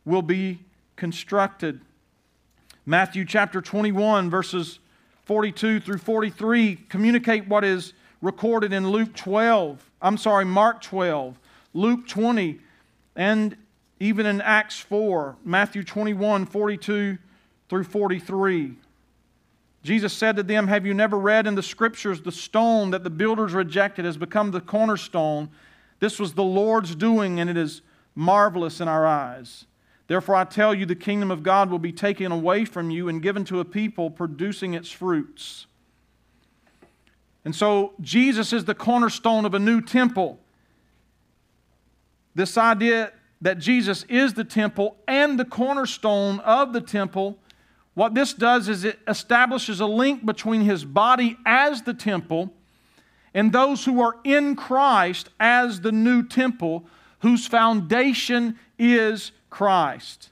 [0.05, 0.61] will be
[0.97, 1.81] constructed.
[2.87, 4.79] Matthew chapter 21, verses
[5.25, 9.91] 42 through 43 communicate what is recorded in Luke 12.
[10.01, 11.39] I'm sorry, Mark 12,
[11.75, 12.61] Luke 20,
[13.17, 13.57] and
[13.99, 17.19] even in Acts 4, Matthew 21, 42
[17.69, 18.77] through 43.
[19.87, 23.11] Jesus said to them, Have you never read in the scriptures the stone that the
[23.11, 25.49] builders rejected has become the cornerstone?
[26.01, 27.83] This was the Lord's doing, and it is
[28.16, 29.66] marvelous in our eyes.
[30.09, 33.22] Therefore, I tell you, the kingdom of God will be taken away from you and
[33.22, 35.66] given to a people producing its fruits.
[37.44, 40.40] And so, Jesus is the cornerstone of a new temple.
[42.35, 47.38] This idea that Jesus is the temple and the cornerstone of the temple,
[47.97, 52.53] what this does is it establishes a link between his body as the temple
[53.33, 56.85] and those who are in Christ as the new temple,
[57.21, 60.29] whose foundation is Christ.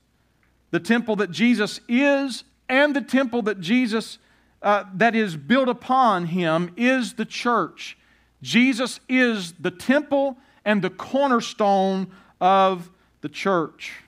[0.73, 4.19] The temple that Jesus is and the temple that Jesus
[4.61, 7.97] uh, that is built upon him is the church.
[8.43, 12.11] Jesus is the temple and the cornerstone
[12.43, 12.91] of
[13.23, 14.03] the church.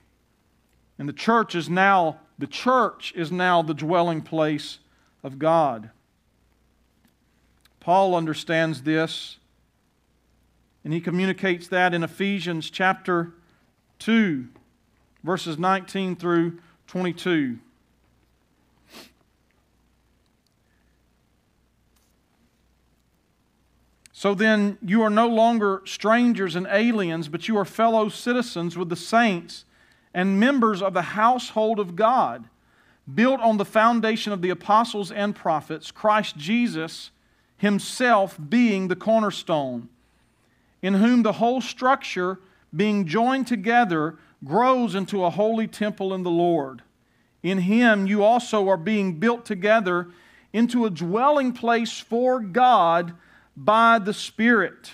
[0.99, 4.79] And the church is now the church is now the dwelling place
[5.23, 5.89] of God.
[7.79, 9.37] Paul understands this
[10.83, 13.33] and he communicates that in Ephesians chapter
[13.99, 14.47] 2
[15.23, 17.59] verses 19 through 22.
[24.13, 28.89] So then, you are no longer strangers and aliens, but you are fellow citizens with
[28.89, 29.63] the saints
[30.13, 32.45] and members of the household of God,
[33.13, 37.11] built on the foundation of the apostles and prophets, Christ Jesus
[37.57, 39.89] himself being the cornerstone,
[40.81, 42.39] in whom the whole structure,
[42.75, 46.83] being joined together, grows into a holy temple in the Lord.
[47.41, 50.09] In him you also are being built together
[50.53, 53.13] into a dwelling place for God
[53.55, 54.91] by the Spirit.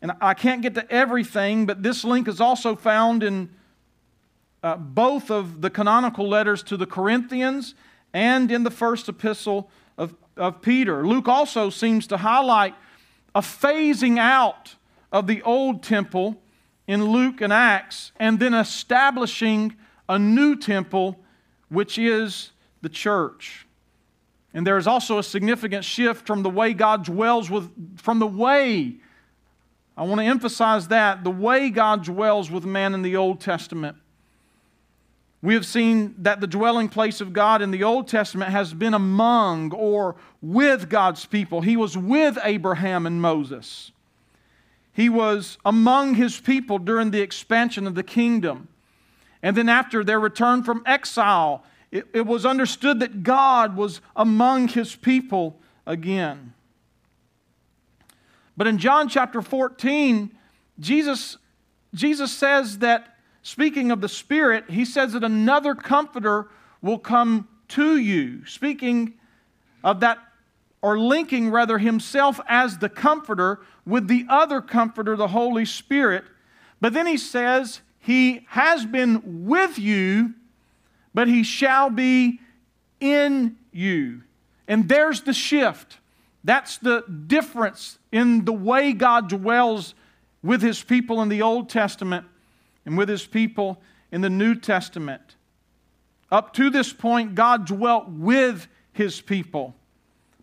[0.00, 3.50] And I can't get to everything, but this link is also found in
[4.62, 7.74] uh, both of the canonical letters to the Corinthians
[8.12, 11.06] and in the first epistle of, of Peter.
[11.06, 12.74] Luke also seems to highlight
[13.34, 14.76] a phasing out
[15.10, 16.40] of the old temple
[16.86, 19.76] in Luke and Acts, and then establishing
[20.08, 21.18] a new temple,
[21.68, 22.50] which is
[22.82, 23.66] the church.
[24.52, 28.26] And there is also a significant shift from the way God dwells with, from the
[28.26, 28.96] way,
[29.96, 33.96] I want to emphasize that, the way God dwells with man in the Old Testament.
[35.42, 38.94] We have seen that the dwelling place of God in the Old Testament has been
[38.94, 41.60] among or with God's people.
[41.60, 43.90] He was with Abraham and Moses.
[44.92, 48.68] He was among his people during the expansion of the kingdom.
[49.42, 54.68] And then, after their return from exile, it, it was understood that God was among
[54.68, 56.52] his people again.
[58.56, 60.30] But in John chapter 14,
[60.78, 61.36] Jesus,
[61.94, 63.11] Jesus says that,
[63.42, 66.48] speaking of the Spirit, he says that another comforter
[66.80, 68.44] will come to you.
[68.46, 69.14] Speaking
[69.84, 70.18] of that,
[70.80, 76.24] or linking rather himself as the comforter with the other comforter, the Holy Spirit.
[76.80, 80.34] But then he says, He has been with you,
[81.14, 82.40] but He shall be
[83.00, 84.22] in you.
[84.66, 85.98] And there's the shift.
[86.44, 89.94] That's the difference in the way God dwells
[90.42, 92.26] with His people in the Old Testament
[92.84, 95.36] and with His people in the New Testament.
[96.30, 99.74] Up to this point, God dwelt with His people.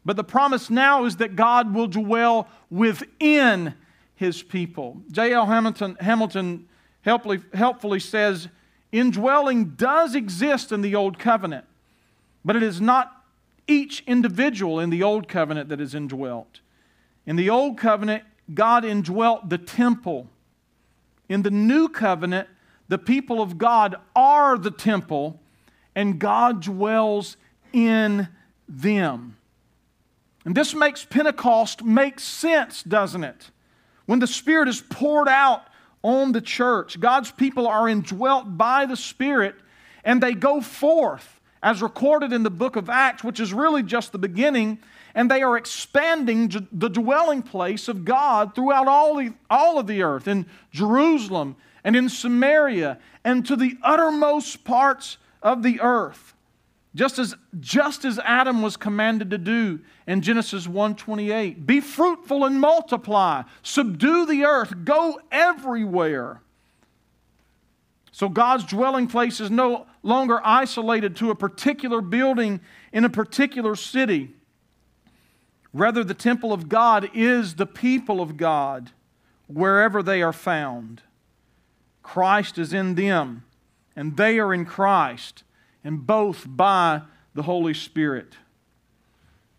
[0.06, 3.75] But the promise now is that God will dwell within
[4.15, 5.02] his people.
[5.12, 5.45] J.L.
[5.45, 6.67] Hamilton, Hamilton
[7.02, 8.49] helpfully, helpfully says
[8.91, 11.65] indwelling does exist in the Old Covenant,
[12.43, 13.23] but it is not
[13.67, 16.60] each individual in the Old Covenant that is indwelt.
[17.25, 18.23] In the Old Covenant,
[18.54, 20.28] God indwelt the temple.
[21.30, 22.50] In the New Covenant,
[22.89, 25.39] the people of God are the temple,
[25.96, 27.38] and God dwells
[27.72, 28.28] in
[28.68, 29.38] them.
[30.44, 33.51] And this makes Pentecost make sense, doesn't it?
[34.08, 35.64] When the Spirit is poured out
[36.01, 39.56] on the church, God's people are indwelt by the Spirit
[40.03, 44.12] and they go forth, as recorded in the book of Acts, which is really just
[44.12, 44.80] the beginning,
[45.16, 50.03] and they are expanding the dwelling place of God throughout all, the, all of the
[50.03, 56.34] earth, in Jerusalem and in Samaria and to the uttermost parts of the earth.
[56.95, 61.66] Just as, just as Adam was commanded to do in Genesis 1:28.
[61.66, 66.41] Be fruitful and multiply, subdue the earth, go everywhere.
[68.12, 72.60] So God's dwelling place is no longer isolated to a particular building
[72.91, 74.34] in a particular city.
[75.74, 78.91] Rather, the temple of God is the people of God
[79.47, 81.01] wherever they are found.
[82.01, 83.43] Christ is in them,
[83.95, 85.43] and they are in Christ,
[85.84, 87.01] and both by
[87.36, 88.36] the Holy Spirit.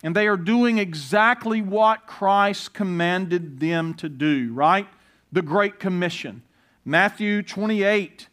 [0.03, 4.89] And they are doing exactly what Christ commanded them to do, right?
[5.31, 6.43] The Great Commission.
[6.85, 8.29] Matthew 28,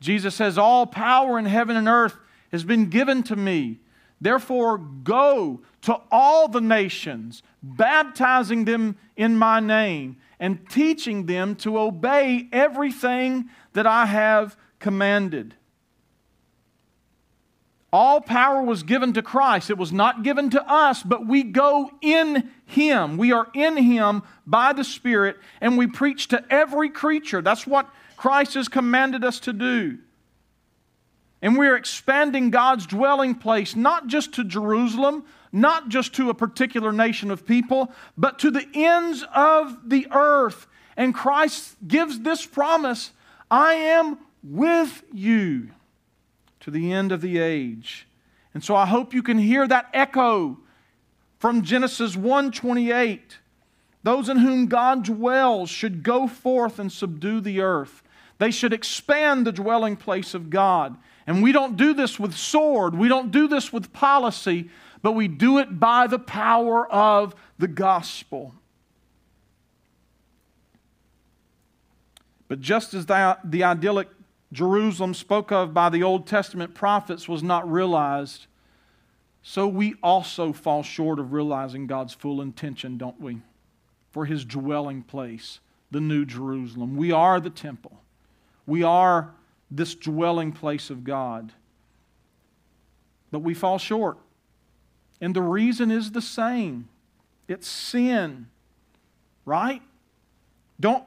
[0.00, 2.16] Jesus says, All power in heaven and earth
[2.50, 3.79] has been given to me.
[4.20, 11.78] Therefore, go to all the nations, baptizing them in my name and teaching them to
[11.78, 15.54] obey everything that I have commanded.
[17.92, 19.68] All power was given to Christ.
[19.68, 23.16] It was not given to us, but we go in Him.
[23.16, 27.42] We are in Him by the Spirit, and we preach to every creature.
[27.42, 29.98] That's what Christ has commanded us to do.
[31.42, 36.92] And we're expanding God's dwelling place not just to Jerusalem, not just to a particular
[36.92, 40.66] nation of people, but to the ends of the earth.
[40.96, 43.12] And Christ gives this promise
[43.50, 45.70] I am with you
[46.60, 48.06] to the end of the age.
[48.52, 50.58] And so I hope you can hear that echo
[51.38, 53.38] from Genesis 1:28.
[54.02, 58.02] Those in whom God dwells should go forth and subdue the earth.
[58.38, 60.96] They should expand the dwelling place of God.
[61.30, 64.68] And we don't do this with sword, we don't do this with policy,
[65.00, 68.52] but we do it by the power of the gospel.
[72.48, 74.08] But just as the, idyllic
[74.52, 78.48] Jerusalem spoke of by the Old Testament prophets was not realized,
[79.40, 83.38] so we also fall short of realizing God's full intention, don't we?
[84.10, 85.60] For his dwelling place,
[85.92, 86.96] the New Jerusalem.
[86.96, 88.00] We are the temple.
[88.66, 89.32] We are
[89.70, 91.52] this dwelling place of God.
[93.30, 94.18] But we fall short.
[95.20, 96.88] And the reason is the same
[97.46, 98.46] it's sin,
[99.44, 99.82] right?
[100.78, 101.04] Don't,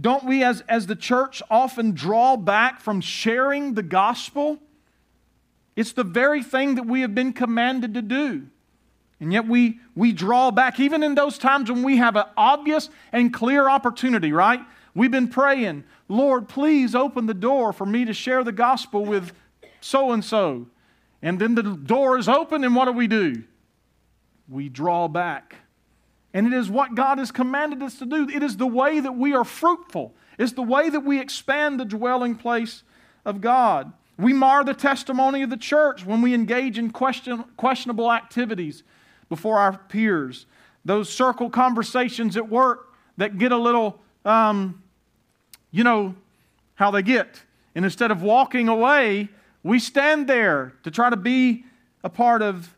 [0.00, 4.58] don't we, as, as the church, often draw back from sharing the gospel?
[5.74, 8.46] It's the very thing that we have been commanded to do.
[9.20, 12.88] And yet we, we draw back, even in those times when we have an obvious
[13.12, 14.60] and clear opportunity, right?
[14.94, 19.32] We've been praying, Lord, please open the door for me to share the gospel with
[19.80, 20.66] so and so.
[21.22, 23.44] And then the door is open, and what do we do?
[24.48, 25.56] We draw back.
[26.32, 28.28] And it is what God has commanded us to do.
[28.28, 31.84] It is the way that we are fruitful, it's the way that we expand the
[31.84, 32.82] dwelling place
[33.24, 33.92] of God.
[34.16, 38.82] We mar the testimony of the church when we engage in question, questionable activities
[39.28, 40.46] before our peers.
[40.84, 44.82] Those circle conversations at work that get a little um,
[45.70, 46.14] you know
[46.74, 47.42] how they get.
[47.74, 49.28] And instead of walking away,
[49.62, 51.64] we stand there to try to be
[52.04, 52.74] a part of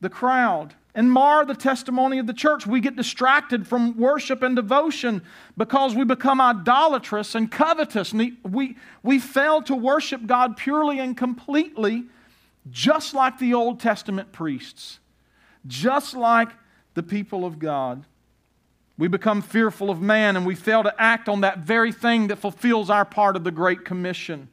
[0.00, 2.66] the crowd and mar the testimony of the church.
[2.66, 5.22] We get distracted from worship and devotion
[5.56, 8.12] because we become idolatrous and covetous.
[8.12, 12.04] And we, we fail to worship God purely and completely,
[12.70, 14.98] just like the Old Testament priests,
[15.66, 16.48] just like
[16.94, 18.04] the people of God.
[18.98, 22.36] We become fearful of man and we fail to act on that very thing that
[22.36, 24.48] fulfills our part of the Great Commission.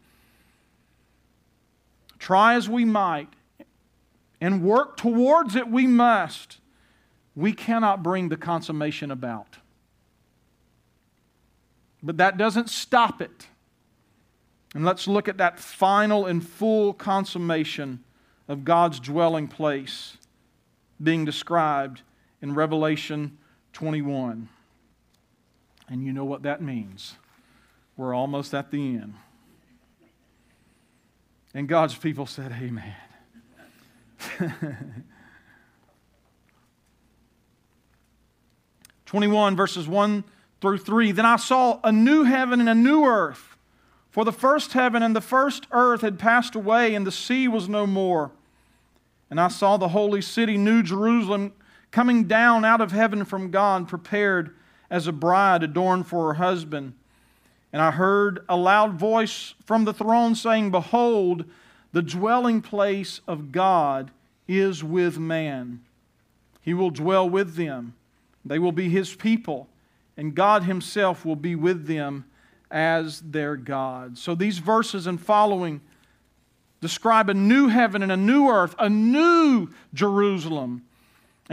[2.19, 3.29] Try as we might
[4.41, 6.59] and work towards it we must,
[7.35, 9.57] we cannot bring the consummation about.
[12.01, 13.47] But that doesn't stop it.
[14.75, 18.03] And let's look at that final and full consummation
[18.49, 20.17] of God's dwelling place
[21.01, 22.01] being described
[22.41, 23.37] in Revelation
[23.73, 24.49] 21.
[25.89, 27.15] And you know what that means.
[27.97, 29.15] We're almost at the end.
[31.53, 32.95] And God's people said, Amen.
[39.05, 40.23] 21 verses 1
[40.59, 41.11] through 3.
[41.11, 43.57] Then I saw a new heaven and a new earth.
[44.09, 47.69] For the first heaven and the first earth had passed away, and the sea was
[47.69, 48.31] no more.
[49.29, 51.53] And I saw the holy city, New Jerusalem,
[51.93, 54.55] coming down out of heaven from God, prepared
[54.89, 56.93] as a bride adorned for her husband.
[57.71, 61.45] And I heard a loud voice from the throne saying, Behold,
[61.93, 64.09] the dwelling place of God
[64.47, 65.81] is with man.
[66.61, 67.93] He will dwell with them.
[68.43, 69.67] They will be his people,
[70.17, 72.25] and God himself will be with them
[72.71, 74.17] as their God.
[74.17, 75.79] So these verses and following
[76.81, 80.83] describe a new heaven and a new earth, a new Jerusalem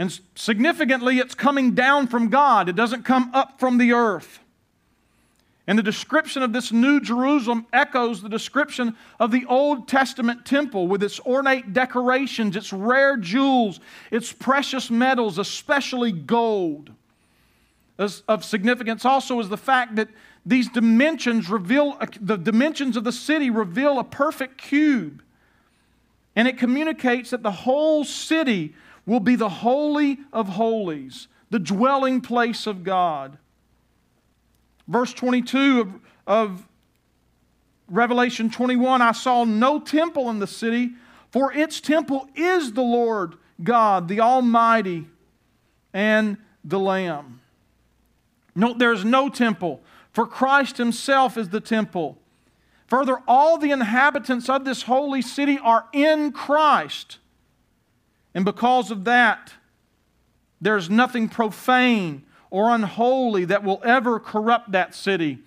[0.01, 4.39] and significantly, it's coming down from God, it doesn't come up from the earth.
[5.67, 10.87] And the description of this new Jerusalem echoes the description of the Old Testament temple
[10.87, 13.79] with its ornate decorations, its rare jewels,
[14.09, 16.89] its precious metals, especially gold.
[17.99, 20.07] As of significance also is the fact that
[20.43, 25.21] these dimensions reveal, the dimensions of the city reveal a perfect cube.
[26.35, 28.73] And it communicates that the whole city
[29.05, 33.37] will be the Holy of Holies, the dwelling place of God.
[34.87, 35.93] Verse 22 of,
[36.27, 36.67] of
[37.87, 40.91] Revelation 21 I saw no temple in the city,
[41.29, 45.07] for its temple is the Lord God, the Almighty,
[45.93, 47.41] and the Lamb.
[48.55, 49.81] Note there is no temple,
[50.11, 52.17] for Christ Himself is the temple.
[52.87, 57.19] Further, all the inhabitants of this holy city are in Christ.
[58.33, 59.53] And because of that,
[60.61, 65.39] there's nothing profane or unholy that will ever corrupt that city,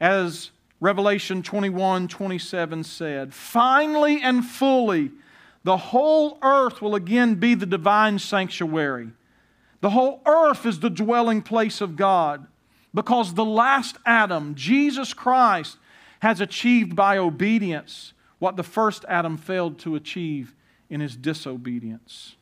[0.00, 3.34] as Revelation 21 27 said.
[3.34, 5.10] Finally and fully,
[5.64, 9.10] the whole earth will again be the divine sanctuary.
[9.80, 12.46] The whole earth is the dwelling place of God
[12.94, 15.78] because the last Adam, Jesus Christ,
[16.20, 20.54] has achieved by obedience what the first Adam failed to achieve
[20.92, 22.36] in his disobedience.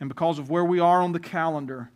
[0.00, 1.90] And because of where we are on the calendar,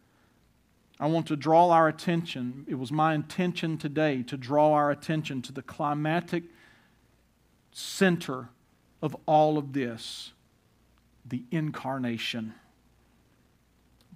[0.99, 2.65] I want to draw our attention.
[2.67, 6.45] It was my intention today to draw our attention to the climatic
[7.73, 8.49] center
[9.03, 10.33] of all of this
[11.27, 12.55] the incarnation.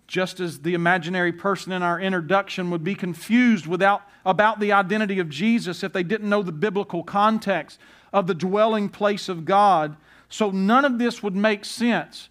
[0.07, 5.19] Just as the imaginary person in our introduction would be confused without, about the identity
[5.19, 7.79] of Jesus if they didn't know the biblical context
[8.11, 9.97] of the dwelling place of God,
[10.29, 12.29] so none of this would make sense.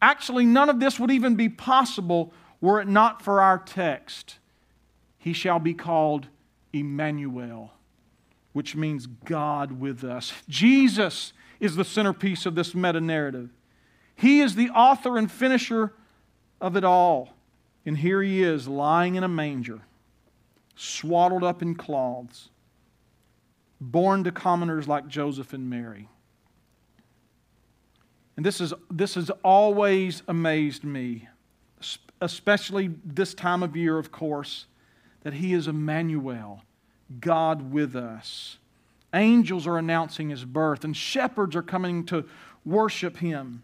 [0.00, 4.38] Actually, none of this would even be possible were it not for our text,
[5.18, 6.28] he shall be called
[6.72, 7.72] Emmanuel,
[8.52, 10.32] which means God with us.
[10.48, 13.50] Jesus is the centerpiece of this meta narrative.
[14.14, 15.92] He is the author and finisher
[16.60, 17.30] of it all.
[17.84, 19.80] And here he is, lying in a manger,
[20.74, 22.48] swaddled up in cloths,
[23.80, 26.08] born to commoners like Joseph and Mary.
[28.36, 31.28] And this, is, this has always amazed me
[32.20, 34.66] especially this time of year, of course,
[35.22, 36.62] that He is Emmanuel,
[37.20, 38.58] God with us.
[39.14, 42.24] Angels are announcing His birth, and shepherds are coming to
[42.64, 43.62] worship Him.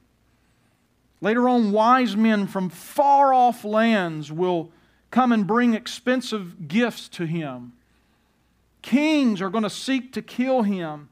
[1.21, 4.71] Later on, wise men from far off lands will
[5.11, 7.73] come and bring expensive gifts to Him.
[8.83, 11.09] Kings are going to seek to kill Him.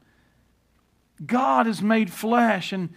[1.25, 2.89] God is made flesh and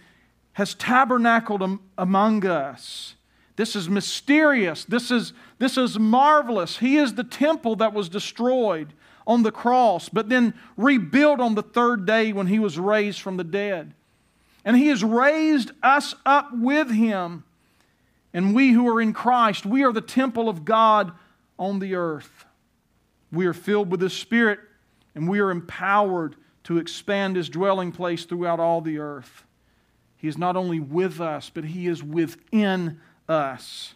[0.55, 3.15] has tabernacled among us.
[3.57, 4.85] This is mysterious.
[4.85, 6.77] This is, this is marvelous.
[6.77, 8.93] He is the temple that was destroyed
[9.27, 13.35] on the cross, but then rebuilt on the third day when he was raised from
[13.35, 13.93] the dead.
[14.63, 17.43] And he has raised us up with him.
[18.33, 21.11] And we who are in Christ, we are the temple of God
[21.59, 22.45] on the earth.
[23.29, 24.59] We are filled with the Spirit,
[25.15, 29.44] and we are empowered to expand his dwelling place throughout all the earth.
[30.25, 32.99] He is not only with us, but he is within
[33.29, 33.93] us.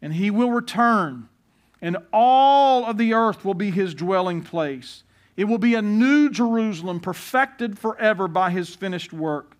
[0.00, 1.28] And he will return,
[1.82, 5.02] and all of the earth will be his dwelling place.
[5.36, 9.56] It will be a new Jerusalem, perfected forever by his finished work.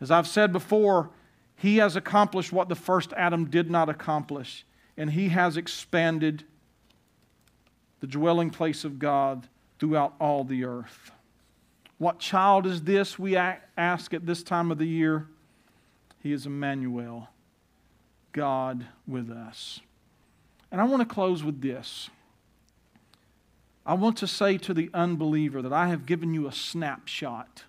[0.00, 1.10] As I've said before,
[1.56, 4.64] he has accomplished what the first Adam did not accomplish,
[4.96, 6.44] and he has expanded
[7.98, 9.48] the dwelling place of God
[9.80, 11.10] throughout all the earth.
[11.98, 15.28] What child is this, we ask at this time of the year?
[16.22, 17.28] He is Emmanuel.
[18.32, 19.80] God with us.
[20.72, 22.10] And I want to close with this.
[23.86, 27.64] I want to say to the unbeliever that I have given you a snapshot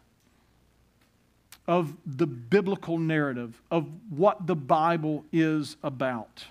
[1.68, 6.46] of the biblical narrative of what the Bible is about.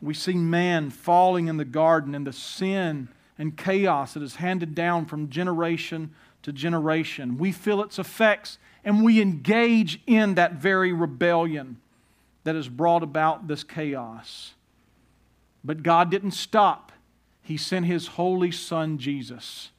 [0.00, 3.08] We see man falling in the garden and the sin
[3.40, 6.10] and chaos that is handed down from generation
[6.42, 7.38] to generation.
[7.38, 11.78] We feel its effects and we engage in that very rebellion
[12.44, 14.52] that has brought about this chaos.
[15.64, 16.92] But God didn't stop.
[17.40, 19.70] He sent His holy Son, Jesus,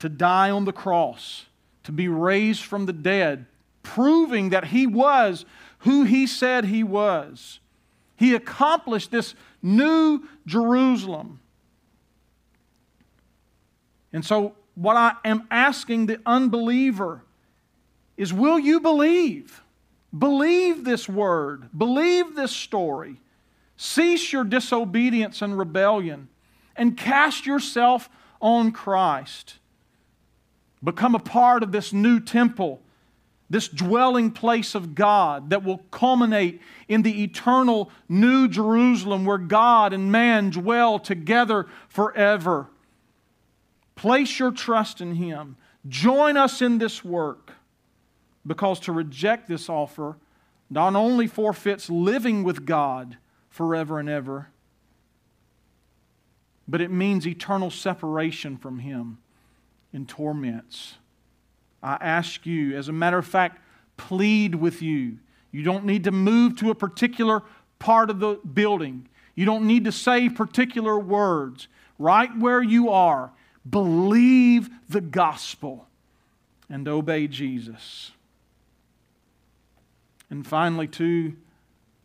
[0.00, 1.46] to die on the cross,
[1.84, 3.46] to be raised from the dead,
[3.84, 5.44] proving that He was
[5.78, 7.60] who He said He was.
[8.16, 11.38] He accomplished this new Jerusalem.
[14.12, 17.22] And so, what I am asking the unbeliever
[18.16, 19.62] is will you believe?
[20.16, 23.20] Believe this word, believe this story.
[23.76, 26.28] Cease your disobedience and rebellion
[26.76, 29.56] and cast yourself on Christ.
[30.82, 32.82] Become a part of this new temple,
[33.48, 39.92] this dwelling place of God that will culminate in the eternal New Jerusalem where God
[39.92, 42.68] and man dwell together forever.
[44.00, 45.58] Place your trust in Him.
[45.86, 47.52] Join us in this work
[48.46, 50.16] because to reject this offer
[50.70, 53.18] not only forfeits living with God
[53.50, 54.48] forever and ever,
[56.66, 59.18] but it means eternal separation from Him
[59.92, 60.94] in torments.
[61.82, 63.60] I ask you, as a matter of fact,
[63.98, 65.18] plead with you.
[65.52, 67.42] You don't need to move to a particular
[67.78, 69.08] part of the building.
[69.34, 71.68] You don't need to say particular words.
[71.98, 73.32] Right where you are,
[73.68, 75.86] believe the gospel
[76.68, 78.12] and obey Jesus.
[80.30, 81.34] And finally, to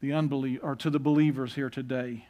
[0.01, 2.27] the unbelief or to the believers here today,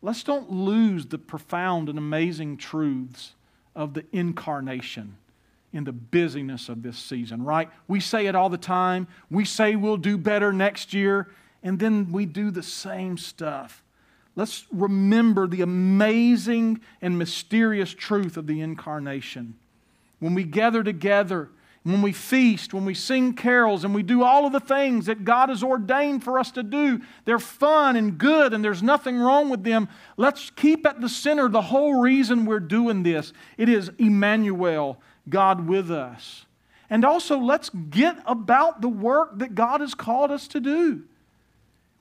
[0.00, 3.34] let's don't lose the profound and amazing truths
[3.74, 5.16] of the incarnation
[5.72, 7.68] in the busyness of this season, right?
[7.88, 9.06] We say it all the time.
[9.30, 11.28] We say we'll do better next year,
[11.62, 13.82] and then we do the same stuff.
[14.38, 19.56] Let's remember the amazing and mysterious truth of the incarnation.
[20.20, 21.48] When we gather together,
[21.82, 25.24] when we feast, when we sing carols, and we do all of the things that
[25.24, 29.50] God has ordained for us to do, they're fun and good, and there's nothing wrong
[29.50, 29.88] with them.
[30.16, 33.32] Let's keep at the center the whole reason we're doing this.
[33.56, 36.46] It is Emmanuel, God with us.
[36.88, 41.02] And also, let's get about the work that God has called us to do.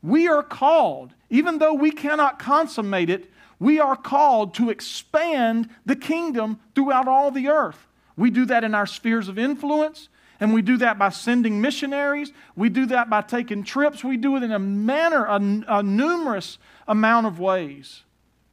[0.07, 3.29] We are called, even though we cannot consummate it,
[3.59, 7.87] we are called to expand the kingdom throughout all the earth.
[8.15, 10.07] We do that in our spheres of influence,
[10.39, 12.31] and we do that by sending missionaries.
[12.55, 14.01] We do that by taking trips.
[14.01, 18.03] We do it in a manner, a, a numerous amount of ways.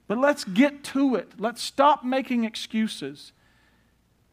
[0.09, 1.35] But let's get to it.
[1.39, 3.31] Let's stop making excuses.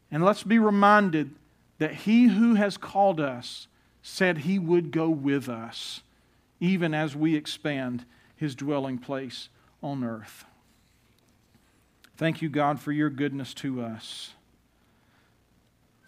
[0.09, 1.35] And let's be reminded
[1.77, 3.67] that He who has called us
[4.01, 6.01] said He would go with us,
[6.61, 8.05] even as we expand
[8.37, 9.49] His dwelling place
[9.83, 10.45] on earth.
[12.15, 14.35] Thank you, God, for your goodness to us.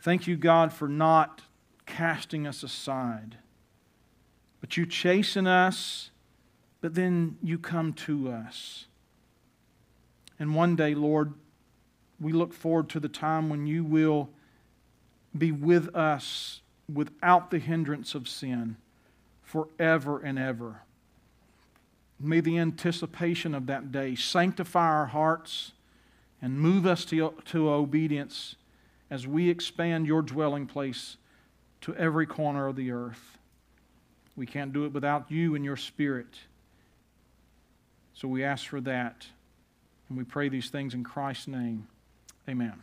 [0.03, 1.41] Thank you, God, for not
[1.85, 3.37] casting us aside.
[4.61, 6.11] But you chasten us,
[6.81, 8.85] but then you come to us.
[10.37, 11.33] And one day, Lord,
[12.19, 14.29] we look forward to the time when you will
[15.35, 18.77] be with us without the hindrance of sin
[19.53, 20.81] forever and ever.
[22.19, 25.73] May the anticipation of that day sanctify our hearts
[26.41, 28.55] and move us to, to obedience
[29.11, 31.17] as we expand your dwelling place
[31.81, 33.37] to every corner of the earth.
[34.35, 36.33] We can't do it without you and your Spirit.
[38.15, 39.27] So we ask for that.
[40.09, 41.87] And we pray these things in Christ's name.
[42.49, 42.81] Amen.